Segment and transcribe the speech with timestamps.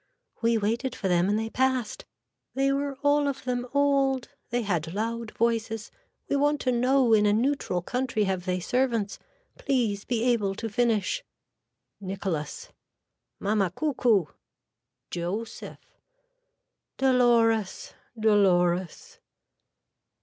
[0.41, 2.05] We waited for them and they passed.
[2.55, 4.29] They were all of them old.
[4.49, 5.91] They had loud voices.
[6.27, 9.19] We want to know in a neutral country have they servants.
[9.59, 11.23] Please be able to finish.
[11.99, 12.69] (Nicholas.)
[13.39, 14.27] Mamma Coockcoo.
[15.11, 15.77] (Joseph.)
[16.97, 19.19] Dolores Dolores.